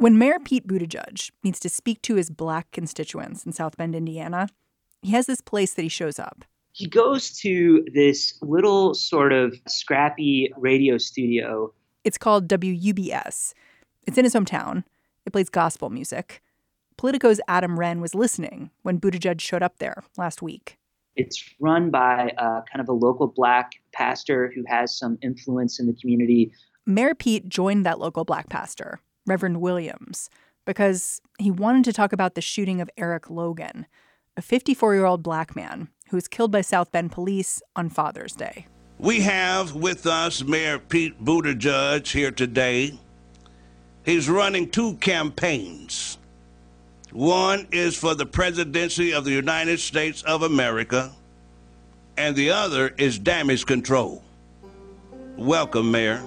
[0.00, 4.48] When Mayor Pete Buttigieg needs to speak to his black constituents in South Bend, Indiana,
[5.02, 6.46] he has this place that he shows up.
[6.72, 11.74] He goes to this little sort of scrappy radio studio.
[12.02, 13.52] It's called WUBS.
[14.06, 14.84] It's in his hometown.
[15.26, 16.40] It plays gospel music.
[16.96, 20.78] Politico's Adam Wren was listening when Buttigieg showed up there last week.
[21.20, 25.86] It's run by uh, kind of a local black pastor who has some influence in
[25.86, 26.50] the community.
[26.86, 30.30] Mayor Pete joined that local black pastor Reverend Williams,
[30.64, 33.86] because he wanted to talk about the shooting of Eric Logan,
[34.36, 38.34] a 54 year old black man who was killed by South Bend police on Father's
[38.34, 38.66] Day.
[38.98, 42.98] We have with us Mayor Pete Buttigieg here today.
[44.04, 46.18] He's running two campaigns.
[47.12, 51.10] One is for the presidency of the United States of America,
[52.16, 54.22] and the other is damage control.
[55.36, 56.22] Welcome, Mayor.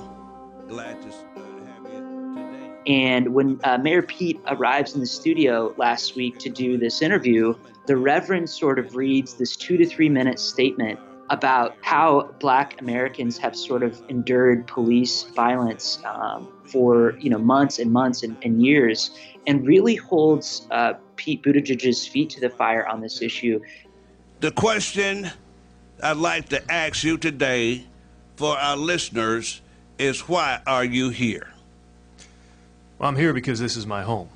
[0.67, 2.73] Glad to have you today.
[2.87, 7.55] and when uh, Mayor Pete arrives in the studio last week to do this interview,
[7.87, 13.37] the Reverend sort of reads this two to three minute statement about how Black Americans
[13.37, 18.65] have sort of endured police violence um, for you know months and months and, and
[18.65, 19.11] years,
[19.47, 23.59] and really holds uh, Pete Buttigieg's feet to the fire on this issue.
[24.39, 25.29] The question
[26.01, 27.85] I'd like to ask you today
[28.35, 29.61] for our listeners
[29.97, 31.49] is why are you here?
[32.97, 34.29] Well, I'm here because this is my home.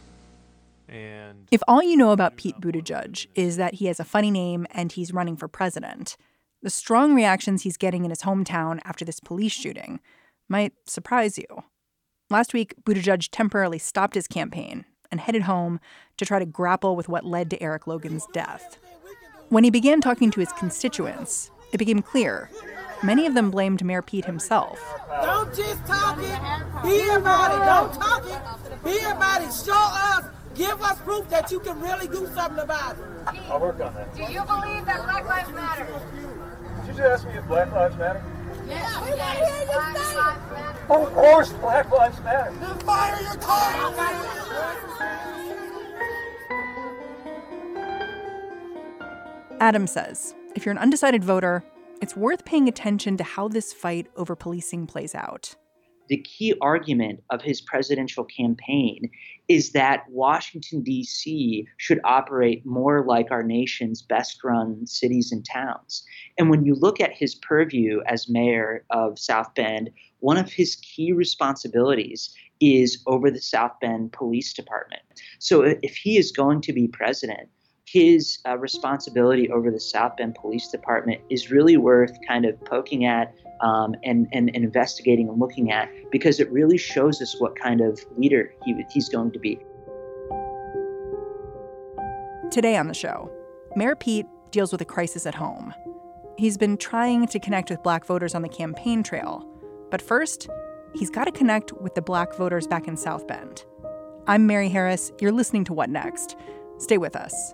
[0.88, 4.66] And if all you know about Pete Buttigieg is that he has a funny name
[4.72, 6.16] and he's running for president,
[6.62, 10.00] the strong reactions he's getting in his hometown after this police shooting
[10.48, 11.46] might surprise you.
[12.30, 15.80] Last week, Buttigieg temporarily stopped his campaign and headed home
[16.18, 18.78] to try to grapple with what led to Eric Logan's death.
[19.50, 22.50] When he began talking to his constituents, it became clear
[23.04, 24.80] Many of them blamed Mayor Pete himself.
[25.22, 27.66] Don't just talk it, be about it.
[27.66, 29.54] Don't talk it, be about it.
[29.54, 33.04] Show us, give us proof that you can really do something about it.
[33.50, 34.16] I'll work on that.
[34.16, 35.86] Do you believe that Black Lives Matter?
[35.86, 38.24] Did you just ask me if Black Lives Matter?
[38.68, 39.66] Yes, we yes.
[39.68, 40.94] Black Lives Matter.
[40.94, 42.52] Of course, Black Lives Matter.
[42.60, 44.47] Then fire your car.
[49.60, 51.64] Adam says if you're an undecided voter,
[52.00, 55.56] it's worth paying attention to how this fight over policing plays out.
[56.10, 59.10] The key argument of his presidential campaign
[59.48, 61.68] is that Washington, D.C.
[61.78, 66.04] should operate more like our nation's best run cities and towns.
[66.38, 70.78] And when you look at his purview as mayor of South Bend, one of his
[70.78, 75.02] key responsibilities is over the South Bend Police Department.
[75.40, 77.50] So if he is going to be president,
[77.88, 83.06] his uh, responsibility over the South Bend Police Department is really worth kind of poking
[83.06, 87.56] at um, and, and, and, investigating and looking at because it really shows us what
[87.56, 89.58] kind of leader he, he's going to be.
[92.52, 93.32] Today on the show,
[93.76, 95.74] Mayor Pete deals with a crisis at home.
[96.38, 99.48] He's been trying to connect with black voters on the campaign trail,
[99.90, 100.50] but first,
[100.94, 103.64] he's got to connect with the black voters back in South Bend.
[104.28, 105.12] I'm Mary Harris.
[105.20, 106.36] You're listening to What Next?
[106.78, 107.54] Stay with us.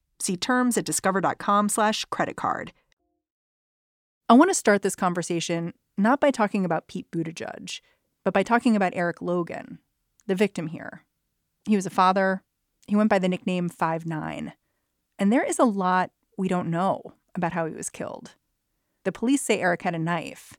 [0.21, 2.73] See terms at discover.com slash credit card.
[4.29, 7.81] I want to start this conversation not by talking about Pete Buttigieg,
[8.23, 9.79] but by talking about Eric Logan,
[10.27, 11.03] the victim here.
[11.65, 12.43] He was a father.
[12.87, 14.53] He went by the nickname Five Nine,
[15.17, 18.35] And there is a lot we don't know about how he was killed.
[19.03, 20.53] The police say Eric had a knife.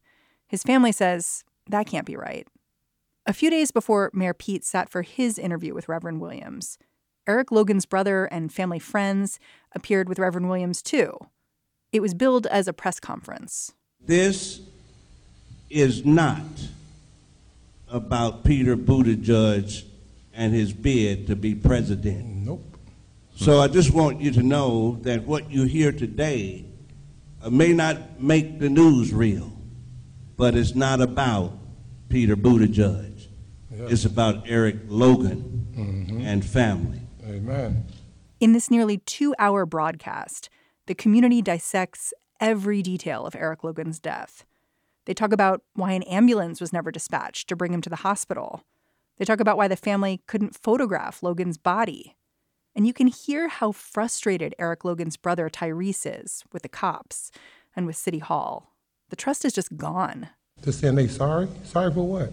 [0.49, 2.49] His family says that can't be right.
[3.27, 6.79] A few days before Mayor Pete sat for his interview with Reverend Williams,
[7.27, 9.39] Eric Logan's brother and family friends
[9.75, 11.17] appeared with Reverend Williams too.
[11.93, 13.73] It was billed as a press conference.
[14.01, 14.61] This
[15.71, 16.41] is not
[17.89, 19.85] about Peter Buttigieg
[20.35, 22.27] and his bid to be president.
[22.27, 22.77] Nope.
[23.37, 26.65] So I just want you to know that what you hear today
[27.43, 29.53] uh, may not make the news real,
[30.37, 31.53] but it's not about
[32.09, 33.27] Peter Buttigieg.
[33.71, 33.87] Yeah.
[33.89, 36.21] It's about Eric Logan mm-hmm.
[36.21, 37.02] and family.
[37.33, 37.85] Amen.
[38.41, 40.51] In this nearly two hour broadcast,
[40.87, 44.45] the community dissects every detail of Eric Logan's death.
[45.05, 48.65] They talk about why an ambulance was never dispatched to bring him to the hospital.
[49.19, 52.17] They talk about why the family couldn't photograph Logan's body.
[52.75, 57.31] And you can hear how frustrated Eric Logan's brother Tyrese is with the cops
[57.77, 58.73] and with City Hall.
[59.11, 60.31] The trust is just gone.
[60.65, 61.49] Saying they sorry?
[61.65, 62.31] Sorry for what?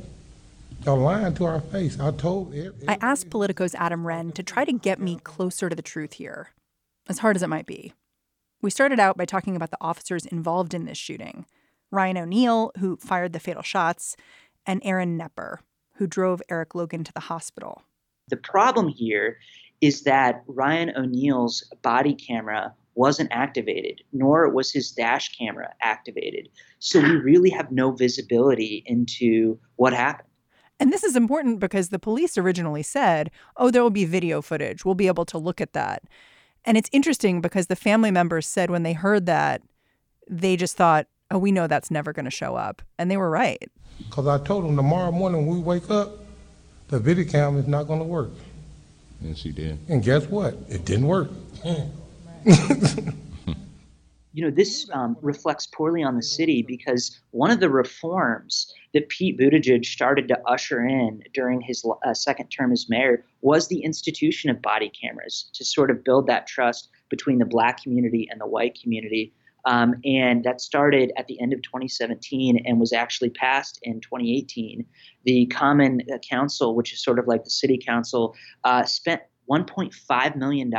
[0.85, 1.99] Y'all lying to our face.
[1.99, 2.53] I told.
[2.55, 6.13] Every, I asked Politico's Adam Wren to try to get me closer to the truth
[6.13, 6.51] here,
[7.09, 7.93] as hard as it might be.
[8.61, 11.45] We started out by talking about the officers involved in this shooting
[11.91, 14.15] Ryan O'Neill, who fired the fatal shots,
[14.65, 15.57] and Aaron Knepper,
[15.95, 17.83] who drove Eric Logan to the hospital.
[18.29, 19.37] The problem here
[19.81, 26.49] is that Ryan O'Neill's body camera wasn't activated, nor was his dash camera activated.
[26.79, 30.28] So we really have no visibility into what happened.
[30.79, 34.85] And this is important because the police originally said, oh, there will be video footage.
[34.85, 36.03] We'll be able to look at that.
[36.65, 39.61] And it's interesting because the family members said when they heard that,
[40.29, 42.81] they just thought, oh, we know that's never going to show up.
[42.97, 43.69] And they were right.
[43.97, 46.11] Because I told them tomorrow morning when we wake up,
[46.87, 48.31] the video cam is not going to work.
[49.21, 49.77] And she did.
[49.89, 50.55] And guess what?
[50.69, 51.29] It didn't work.
[54.33, 59.09] you know, this um, reflects poorly on the city because one of the reforms that
[59.09, 63.83] Pete Buttigieg started to usher in during his uh, second term as mayor was the
[63.83, 68.41] institution of body cameras to sort of build that trust between the black community and
[68.41, 69.33] the white community.
[69.65, 74.85] Um, and that started at the end of 2017 and was actually passed in 2018.
[75.25, 80.73] The Common Council, which is sort of like the city council, uh, spent $1.5 million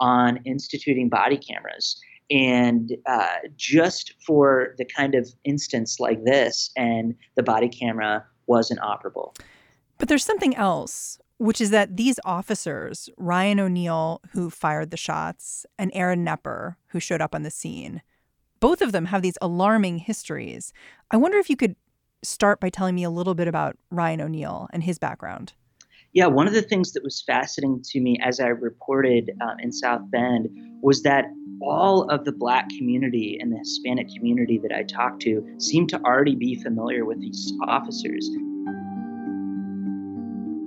[0.00, 2.00] on instituting body cameras.
[2.30, 8.80] And uh, just for the kind of instance like this, and the body camera wasn't
[8.80, 9.36] operable.
[9.98, 15.66] But there's something else, which is that these officers, Ryan O'Neill, who fired the shots,
[15.78, 18.02] and Aaron Knepper, who showed up on the scene,
[18.60, 20.72] both of them have these alarming histories.
[21.10, 21.76] I wonder if you could
[22.22, 25.52] start by telling me a little bit about Ryan O'Neill and his background.
[26.14, 29.72] Yeah, one of the things that was fascinating to me as I reported um, in
[29.72, 30.48] South Bend
[30.80, 31.24] was that
[31.60, 36.00] all of the Black community and the Hispanic community that I talked to seemed to
[36.02, 38.30] already be familiar with these officers.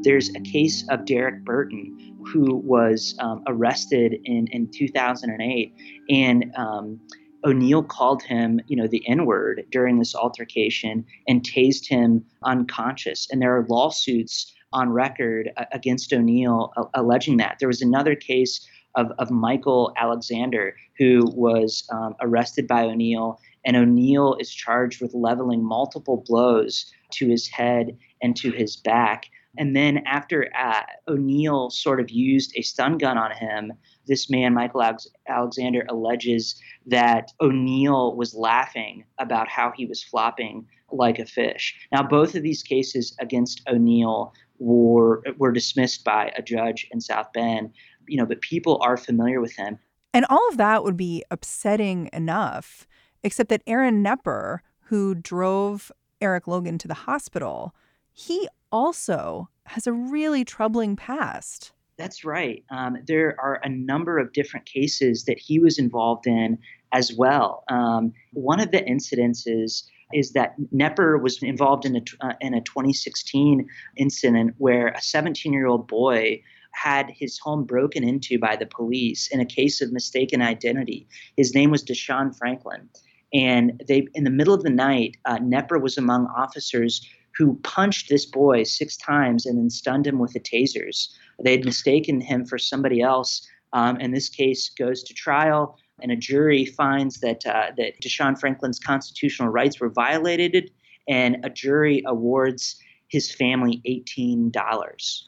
[0.03, 5.73] There's a case of Derek Burton, who was um, arrested in, in 2008,
[6.09, 6.99] and um,
[7.45, 13.27] O'Neill called him, you know, the N word during this altercation and tased him unconscious.
[13.31, 17.57] And there are lawsuits on record uh, against O'Neill uh, alleging that.
[17.59, 23.75] There was another case of, of Michael Alexander who was um, arrested by O'Neill, and
[23.75, 29.25] O'Neill is charged with leveling multiple blows to his head and to his back.
[29.57, 33.73] And then after uh, O'Neill sort of used a stun gun on him,
[34.05, 34.83] this man, Michael
[35.27, 41.75] Alexander, alleges that O'Neill was laughing about how he was flopping like a fish.
[41.91, 47.31] Now, both of these cases against O'Neill were were dismissed by a judge in South
[47.33, 47.73] Bend.
[48.07, 49.79] You know, but people are familiar with him.
[50.13, 52.87] And all of that would be upsetting enough,
[53.23, 57.75] except that Aaron Knepper, who drove Eric Logan to the hospital,
[58.13, 61.71] he also has a really troubling past.
[61.97, 62.63] That's right.
[62.69, 66.59] Um, there are a number of different cases that he was involved in
[66.93, 67.63] as well.
[67.69, 69.83] Um, one of the incidences
[70.13, 75.51] is that Knepper was involved in a, uh, in a 2016 incident where a 17
[75.53, 79.91] year old boy had his home broken into by the police in a case of
[79.91, 81.07] mistaken identity.
[81.35, 82.89] His name was Deshaun Franklin.
[83.33, 87.05] And they, in the middle of the night, uh, Knepper was among officers
[87.37, 91.09] who punched this boy six times and then stunned him with the tasers.
[91.43, 93.47] They had mistaken him for somebody else.
[93.73, 98.39] Um, and this case goes to trial and a jury finds that uh, that Deshaun
[98.39, 100.71] Franklin's constitutional rights were violated,
[101.07, 105.27] and a jury awards his family eighteen dollars.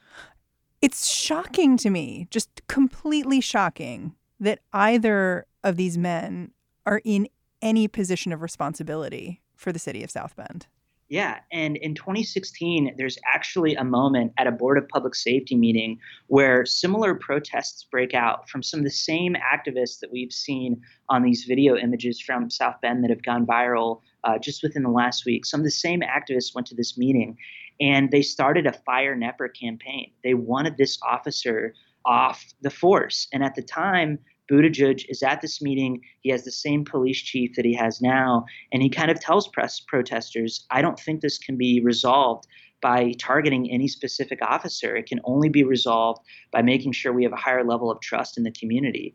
[0.81, 6.51] It's shocking to me, just completely shocking, that either of these men
[6.85, 7.27] are in
[7.61, 10.67] any position of responsibility for the city of South Bend.
[11.10, 15.98] Yeah, and in 2016, there's actually a moment at a Board of Public Safety meeting
[16.28, 21.24] where similar protests break out from some of the same activists that we've seen on
[21.24, 25.25] these video images from South Bend that have gone viral uh, just within the last
[25.25, 25.48] week.
[25.48, 27.36] Some of the same activists went to this meeting
[27.82, 30.12] and they started a Fire Knepper campaign.
[30.24, 31.74] They wanted this officer
[32.06, 33.28] off the force.
[33.34, 36.01] And at the time, Buttigieg is at this meeting.
[36.22, 39.48] He has the same police chief that he has now, and he kind of tells
[39.48, 42.48] press protesters, "I don't think this can be resolved."
[42.82, 44.96] By targeting any specific officer.
[44.96, 48.38] It can only be resolved by making sure we have a higher level of trust
[48.38, 49.13] in the community.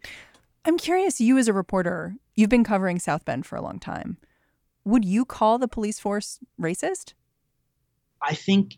[0.67, 4.19] I'm curious, you as a reporter, you've been covering South Bend for a long time.
[4.85, 7.14] Would you call the police force racist?
[8.21, 8.76] I think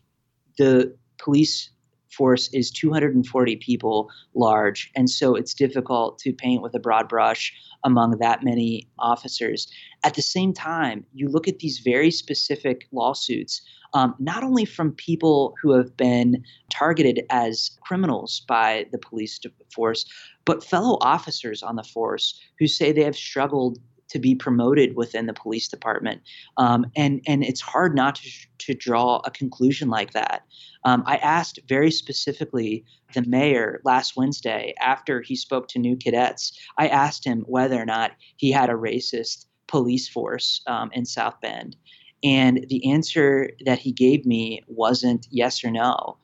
[0.57, 1.69] the police
[2.11, 4.91] force is 240 people large.
[4.95, 9.67] And so it's difficult to paint with a broad brush among that many officers.
[10.03, 13.61] At the same time, you look at these very specific lawsuits,
[13.93, 19.39] um, not only from people who have been targeted as criminals by the police
[19.73, 20.05] force,
[20.45, 25.25] but fellow officers on the force who say they have struggled to be promoted within
[25.25, 26.21] the police department.
[26.57, 30.43] Um, and, and it's hard not to, to draw a conclusion like that.
[30.83, 36.57] Um, I asked very specifically the mayor last Wednesday after he spoke to new cadets.
[36.77, 41.39] I asked him whether or not he had a racist police force um, in South
[41.41, 41.75] Bend.
[42.23, 46.17] And the answer that he gave me wasn't yes or no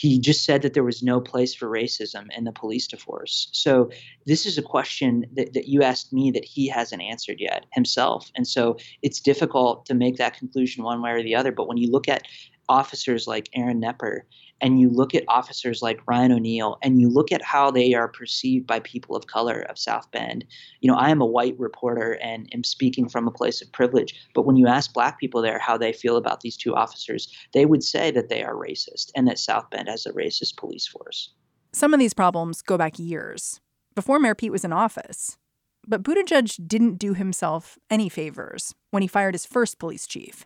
[0.00, 3.50] he just said that there was no place for racism in the police force.
[3.52, 3.90] So
[4.24, 8.30] this is a question that, that you asked me that he hasn't answered yet himself.
[8.34, 11.52] And so it's difficult to make that conclusion one way or the other.
[11.52, 12.22] But when you look at
[12.70, 14.20] officers like Aaron Knepper
[14.60, 18.08] and you look at officers like Ryan O'Neill and you look at how they are
[18.08, 20.44] perceived by people of color of South Bend,
[20.80, 24.14] you know, I am a white reporter and am speaking from a place of privilege.
[24.34, 27.66] But when you ask black people there how they feel about these two officers, they
[27.66, 31.32] would say that they are racist and that South Bend has a racist police force.
[31.72, 33.60] Some of these problems go back years,
[33.94, 35.38] before Mayor Pete was in office.
[35.86, 40.44] But Buttigieg didn't do himself any favors when he fired his first police chief,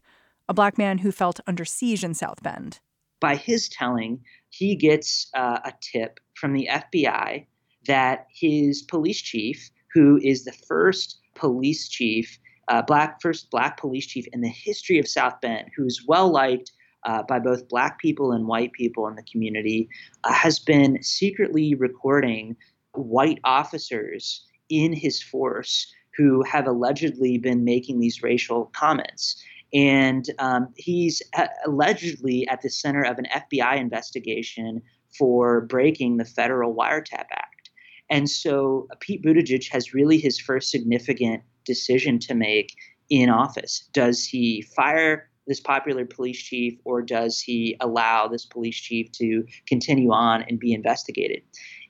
[0.49, 2.81] a black man who felt under siege in South Bend
[3.25, 7.47] by his telling, he gets uh, a tip from the FBI
[7.87, 14.07] that his police chief, who is the first police chief, uh, black first black police
[14.07, 16.73] chief in the history of South Bend, who's well liked
[17.05, 19.89] uh, by both black people and white people in the community,
[20.25, 22.55] uh, has been secretly recording
[22.93, 29.43] white officers in his force who have allegedly been making these racial comments.
[29.75, 31.21] And um, he's
[31.66, 34.81] allegedly at the center of an FBI investigation
[35.19, 37.71] for breaking the federal wiretap act.
[38.11, 42.75] And so uh, Pete Buttigieg has really his first significant decision to make
[43.11, 43.88] in office.
[43.93, 49.45] Does he fire this popular police chief or does he allow this police chief to
[49.66, 51.43] continue on and be investigated?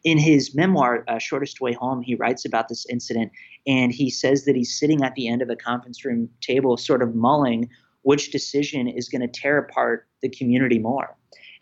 [0.04, 3.32] In his memoir, uh, Shortest Way Home, he writes about this incident
[3.66, 7.02] and he says that he's sitting at the end of a conference room table, sort
[7.02, 7.70] of mulling
[8.02, 11.16] which decision is going to tear apart the community more.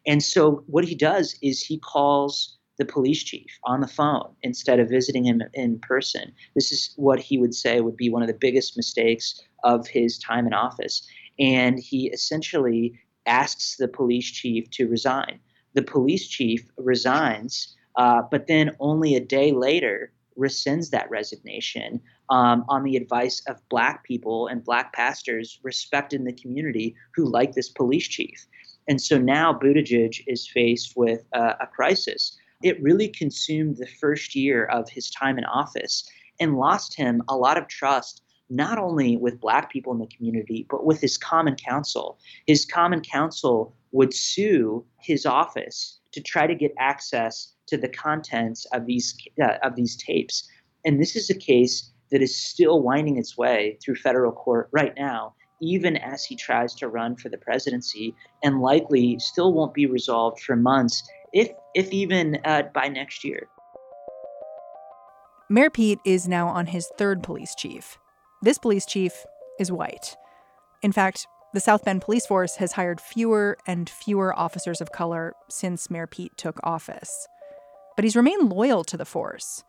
[0.06, 4.80] And so what he does is he calls the police chief on the phone instead
[4.80, 6.32] of visiting him in person.
[6.56, 10.18] This is what he would say would be one of the biggest mistakes of his
[10.18, 11.06] time in office.
[11.38, 15.38] And he essentially asks the police chief to resign.
[15.74, 22.64] The police chief resigns, uh, but then only a day later rescinds that resignation um,
[22.68, 27.52] on the advice of black people and black pastors respected in the community who like
[27.52, 28.46] this police chief.
[28.88, 32.36] And so now Buttigieg is faced with uh, a crisis.
[32.62, 36.08] It really consumed the first year of his time in office
[36.40, 40.66] and lost him a lot of trust, not only with black people in the community,
[40.70, 42.18] but with his common council.
[42.46, 48.66] His common council would sue his office to try to get access to the contents
[48.72, 50.48] of these uh, of these tapes.
[50.84, 54.92] And this is a case that is still winding its way through federal court right
[54.98, 59.86] now, even as he tries to run for the presidency, and likely still won't be
[59.86, 61.02] resolved for months,
[61.32, 63.48] if if even uh, by next year.
[65.48, 67.98] Mayor Pete is now on his third police chief.
[68.42, 69.12] This police chief
[69.58, 70.16] is white.
[70.82, 75.34] In fact, the South Bend Police Force has hired fewer and fewer officers of color
[75.50, 77.26] since Mayor Pete took office.
[77.94, 79.62] But he's remained loyal to the force.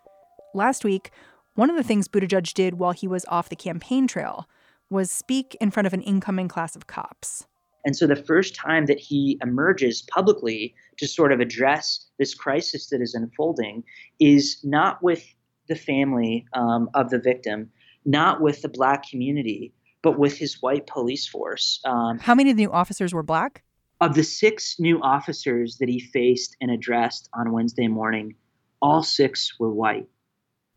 [0.53, 1.11] Last week,
[1.55, 4.47] one of the things Buttigieg did while he was off the campaign trail
[4.89, 7.45] was speak in front of an incoming class of cops.
[7.85, 12.87] And so the first time that he emerges publicly to sort of address this crisis
[12.89, 13.83] that is unfolding
[14.21, 15.25] is not with
[15.67, 17.69] the family um, of the victim,
[18.05, 21.79] not with the black community, but with his white police force.
[21.85, 23.63] Um, How many of the new officers were black?
[24.01, 28.35] Of the six new officers that he faced and addressed on Wednesday morning,
[28.81, 30.07] all six were white.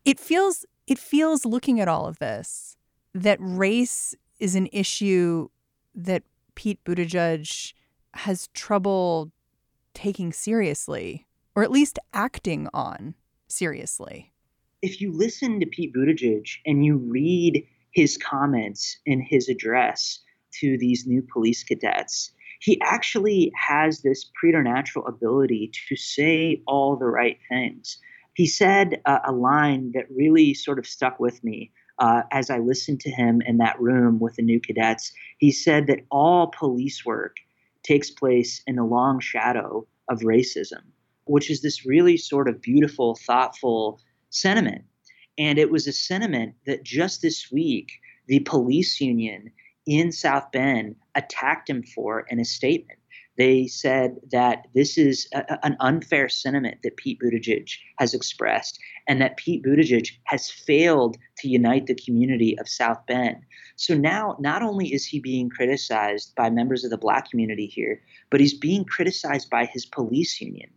[0.05, 2.77] It feels it feels looking at all of this
[3.13, 5.49] that race is an issue
[5.93, 6.23] that
[6.55, 7.73] Pete Buttigieg
[8.13, 9.31] has trouble
[9.93, 13.15] taking seriously, or at least acting on
[13.47, 14.31] seriously.
[14.81, 17.65] If you listen to Pete Buttigieg and you read
[17.97, 20.19] his comments in his address
[20.51, 27.07] to these new police cadets, he actually has this preternatural ability to say all the
[27.07, 27.97] right things.
[28.35, 32.59] he said uh, a line that really sort of stuck with me uh, as I
[32.59, 35.11] listened to him in that room with the new cadets.
[35.39, 37.37] He said that all police work
[37.81, 40.83] takes place in the long shadow of racism,
[41.25, 43.99] which is this really sort of beautiful, thoughtful
[44.29, 44.83] sentiment.
[45.37, 47.91] And it was a sentiment that just this week,
[48.27, 49.51] the police union
[49.85, 52.99] in South Bend attacked him for in a statement.
[53.37, 59.21] They said that this is a, an unfair sentiment that Pete Buttigieg has expressed, and
[59.21, 63.37] that Pete Buttigieg has failed to unite the community of South Bend.
[63.75, 68.01] So now, not only is he being criticized by members of the black community here,
[68.31, 70.71] but he's being criticized by his police union.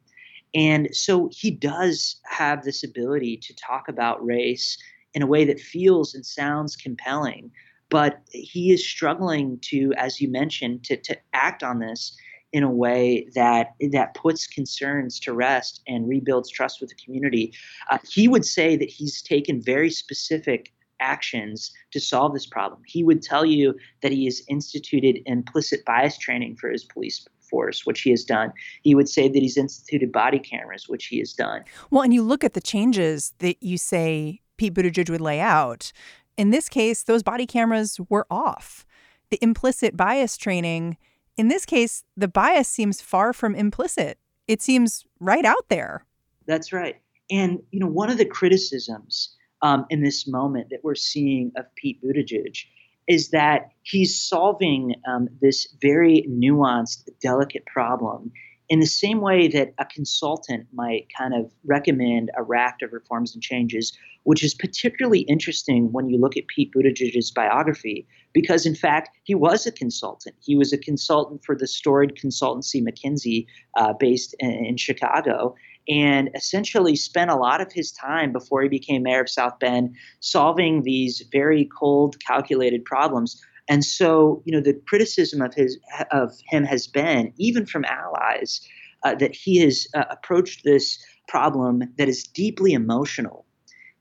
[0.54, 4.76] And so he does have this ability to talk about race
[5.14, 7.50] in a way that feels and sounds compelling,
[7.88, 12.16] but he is struggling to, as you mentioned, to, to act on this
[12.52, 17.52] in a way that that puts concerns to rest and rebuilds trust with the community.
[17.90, 22.82] Uh, he would say that he's taken very specific actions to solve this problem.
[22.86, 27.84] He would tell you that he has instituted implicit bias training for his police force,
[27.84, 28.52] which he has done.
[28.82, 31.64] He would say that he's instituted body cameras, which he has done.
[31.90, 35.92] Well, and you look at the changes that you say Pete Buttigieg would lay out.
[36.36, 38.86] In this case, those body cameras were off.
[39.30, 40.96] The implicit bias training
[41.40, 44.18] in this case, the bias seems far from implicit.
[44.46, 46.04] It seems right out there.
[46.46, 46.96] That's right.
[47.30, 51.64] And, you know, one of the criticisms um, in this moment that we're seeing of
[51.76, 52.62] Pete Buttigieg
[53.10, 58.30] is that he's solving um, this very nuanced, delicate problem
[58.68, 63.34] in the same way that a consultant might kind of recommend a raft of reforms
[63.34, 68.76] and changes, which is particularly interesting when you look at Pete Buttigieg's biography, because in
[68.76, 70.36] fact, he was a consultant.
[70.40, 75.56] He was a consultant for the storied consultancy McKinsey uh, based in, in Chicago
[75.88, 79.94] and essentially spent a lot of his time before he became mayor of South Bend
[80.20, 85.78] solving these very cold, calculated problems and so, you know, the criticism of his
[86.10, 88.60] of him has been, even from allies,
[89.04, 93.46] uh, that he has uh, approached this problem that is deeply emotional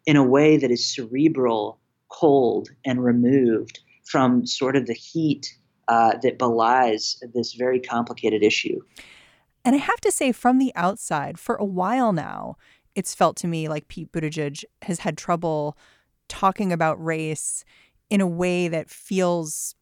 [0.08, 5.56] in a way that is cerebral, cold, and removed from sort of the heat
[5.88, 8.82] uh, that belies this very complicated issue.
[9.66, 12.56] And I have to say, from the outside, for a while now,
[12.96, 15.78] it's felt to me like Pete Buttigieg has had trouble
[16.28, 17.64] talking about race
[18.10, 19.76] in a way that feels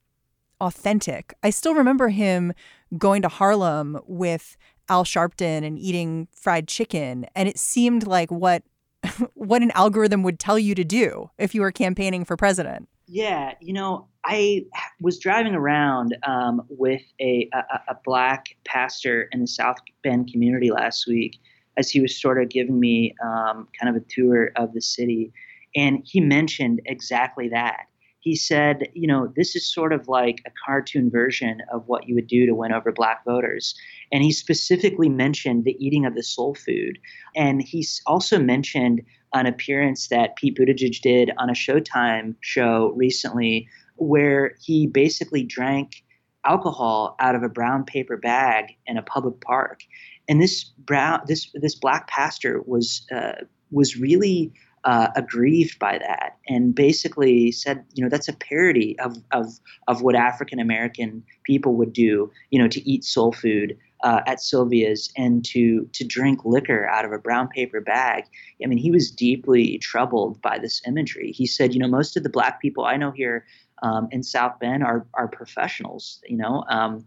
[0.59, 1.33] authentic.
[1.43, 2.53] I still remember him
[2.97, 4.57] going to Harlem with
[4.89, 8.63] Al Sharpton and eating fried chicken, and it seemed like what
[9.33, 12.89] what an algorithm would tell you to do if you were campaigning for president.
[13.05, 14.65] Yeah, you know, I
[14.99, 20.69] was driving around um, with a, a, a black pastor in the South Bend community
[20.69, 21.39] last week
[21.77, 25.31] as he was sort of giving me um, kind of a tour of the city,
[25.75, 27.85] and he mentioned exactly that
[28.27, 32.15] he said, you know, this is sort of like a cartoon version of what you
[32.15, 33.73] would do to win over black voters.
[34.11, 36.99] And he specifically mentioned the eating of the soul food.
[37.37, 39.01] And he also mentioned
[39.33, 46.03] an appearance that Pete Buttigieg did on a Showtime show recently where he basically drank
[46.45, 49.81] alcohol out of a brown paper bag in a public park.
[50.29, 56.37] And this brown this this black pastor was uh, was really uh, aggrieved by that
[56.47, 59.47] and basically said, you know, that's a parody of of
[59.87, 64.39] of what African American people would do, you know, to eat soul food uh, at
[64.39, 68.25] Sylvia's and to to drink liquor out of a brown paper bag.
[68.63, 71.31] I mean, he was deeply troubled by this imagery.
[71.31, 73.45] He said, you know, most of the black people I know here
[73.83, 76.21] um, in South Bend are are professionals.
[76.25, 77.05] You know, um,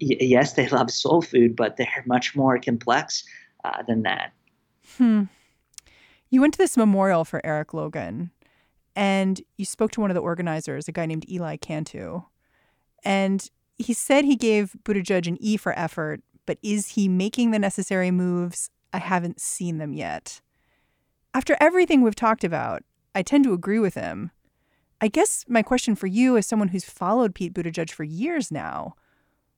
[0.00, 3.24] y- yes, they love soul food, but they're much more complex
[3.64, 4.32] uh, than that.
[4.96, 5.24] Hmm.
[6.30, 8.30] You went to this memorial for Eric Logan
[8.96, 12.22] and you spoke to one of the organizers, a guy named Eli Cantu.
[13.04, 13.48] And
[13.78, 18.10] he said he gave Buttigieg an E for effort, but is he making the necessary
[18.10, 18.70] moves?
[18.92, 20.40] I haven't seen them yet.
[21.34, 22.82] After everything we've talked about,
[23.14, 24.30] I tend to agree with him.
[25.00, 28.94] I guess my question for you, as someone who's followed Pete Buttigieg for years now,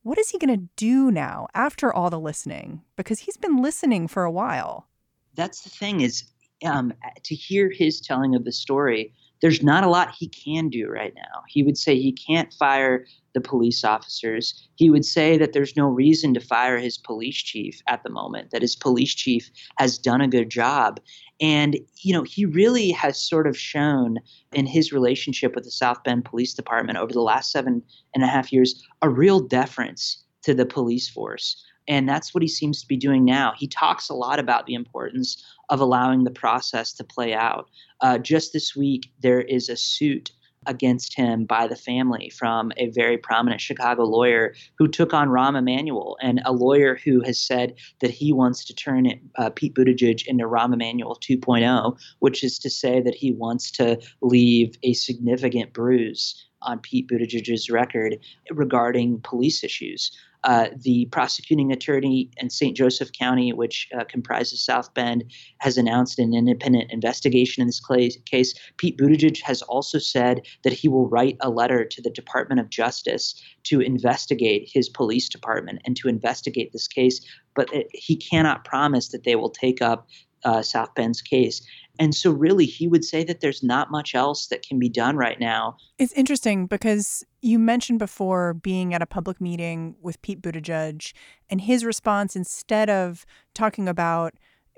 [0.02, 2.82] what is he going to do now after all the listening?
[2.96, 4.88] Because he's been listening for a while.
[5.34, 6.24] That's the thing is
[6.64, 10.88] um, to hear his telling of the story, there's not a lot he can do
[10.88, 11.42] right now.
[11.48, 14.68] He would say he can't fire the police officers.
[14.74, 18.50] He would say that there's no reason to fire his police chief at the moment,
[18.50, 21.00] that his police chief has done a good job.
[21.40, 24.18] And, you know, he really has sort of shown
[24.52, 27.82] in his relationship with the South Bend Police Department over the last seven
[28.14, 32.48] and a half years a real deference to the police force And that's what he
[32.48, 33.54] seems to be doing now.
[33.56, 37.68] He talks a lot about the importance of allowing the process to play out.
[38.00, 40.30] Uh, just this week, there is a suit
[40.66, 45.56] against him by the family from a very prominent Chicago lawyer who took on Rahm
[45.56, 49.74] Emanuel, and a lawyer who has said that he wants to turn it, uh, Pete
[49.74, 54.92] Buttigieg into Rahm Emanuel 2.0, which is to say that he wants to leave a
[54.92, 58.18] significant bruise on Pete Buttigieg's record
[58.50, 60.10] regarding police issues.
[60.44, 62.76] Uh, the prosecuting attorney in St.
[62.76, 65.24] Joseph County, which uh, comprises South Bend,
[65.58, 67.80] has announced an independent investigation in this
[68.24, 68.54] case.
[68.76, 72.70] Pete Buttigieg has also said that he will write a letter to the Department of
[72.70, 77.20] Justice to investigate his police department and to investigate this case,
[77.56, 80.06] but it, he cannot promise that they will take up
[80.44, 81.62] uh, South Bend's case.
[81.98, 85.16] And so, really, he would say that there's not much else that can be done
[85.16, 85.76] right now.
[85.98, 91.12] It's interesting because you mentioned before being at a public meeting with Pete Buttigieg,
[91.50, 94.34] and his response, instead of talking about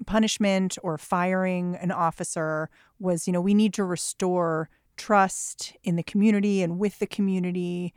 [0.07, 6.03] punishment or firing an officer, was, you know, we need to restore trust in the
[6.03, 7.93] community and with the community.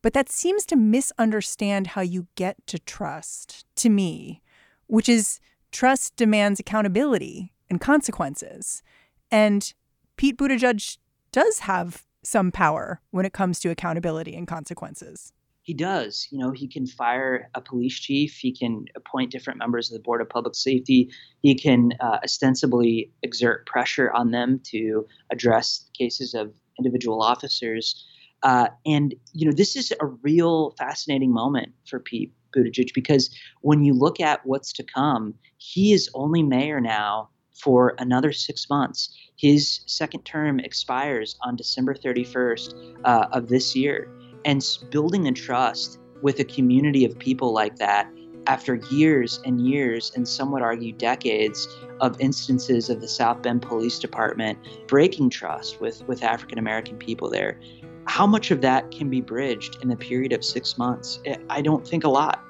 [0.00, 4.42] But that seems to misunderstand how you get to trust to me,
[4.86, 8.82] which is trust demands accountability and consequences.
[9.30, 9.72] And
[10.18, 10.98] Pete Buttigieg
[11.32, 15.32] does have some power when it comes to accountability and consequences.
[15.62, 16.28] He does.
[16.30, 18.34] You know, he can fire a police chief.
[18.34, 21.10] He can appoint different members of the Board of Public Safety.
[21.40, 28.04] He can uh, ostensibly exert pressure on them to address cases of individual officers.
[28.42, 33.82] Uh, and, you know, this is a real fascinating moment for Pete Buttigieg because when
[33.82, 39.16] you look at what's to come, he is only mayor now for another six months.
[39.36, 44.08] His second term expires on December 31st uh, of this year.
[44.44, 48.08] And building a trust with a community of people like that
[48.46, 51.68] after years and years, and some would argue decades,
[52.00, 57.30] of instances of the South Bend Police Department breaking trust with, with African American people
[57.30, 57.60] there.
[58.06, 61.20] How much of that can be bridged in the period of six months?
[61.48, 62.42] I don't think a lot.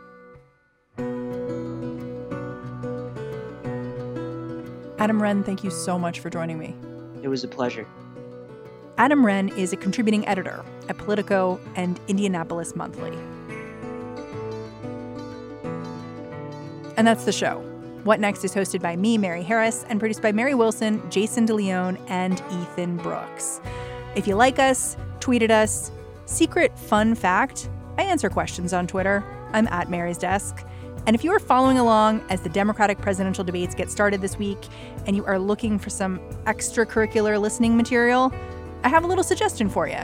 [5.02, 6.76] Adam Wren, thank you so much for joining me.
[7.24, 7.88] It was a pleasure.
[8.98, 13.10] Adam Wren is a contributing editor at Politico and Indianapolis Monthly.
[16.96, 17.58] And that's the show.
[18.04, 22.00] What Next is hosted by me, Mary Harris, and produced by Mary Wilson, Jason DeLeon,
[22.08, 23.60] and Ethan Brooks.
[24.14, 25.90] If you like us, tweet at us.
[26.26, 29.24] Secret fun fact I answer questions on Twitter.
[29.52, 30.64] I'm at Mary's Desk.
[31.06, 34.58] And if you are following along as the Democratic presidential debates get started this week
[35.06, 38.32] and you are looking for some extracurricular listening material,
[38.84, 39.98] I have a little suggestion for you.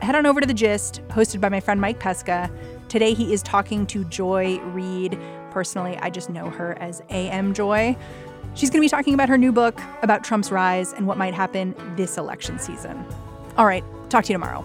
[0.00, 2.50] Head on over to The Gist, hosted by my friend Mike Pesca.
[2.88, 5.18] Today he is talking to Joy Reid.
[5.50, 7.94] Personally, I just know her as AM Joy.
[8.54, 11.34] She's going to be talking about her new book about Trump's rise and what might
[11.34, 13.04] happen this election season.
[13.58, 14.64] All right, talk to you tomorrow.